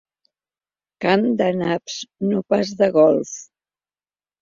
[1.05, 2.01] Camp de naps,
[2.33, 3.39] no pas de golf.